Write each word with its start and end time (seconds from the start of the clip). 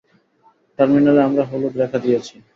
টার্মিনালে 0.79 1.21
আমরা 1.27 1.43
হলুদ 1.49 1.73
রেখা 1.81 1.97
দিয়েছি। 2.05 2.35